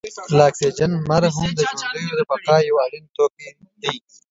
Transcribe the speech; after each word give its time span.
لکه 0.37 0.43
اکسیجن، 0.49 0.91
لمر 0.99 1.23
هم 1.35 1.49
د 1.57 1.59
ژوندیو 1.67 2.17
د 2.19 2.21
بقا 2.29 2.55
یو 2.67 2.77
اړین 2.85 3.05
توکی 3.15 3.51
دی. 3.81 3.95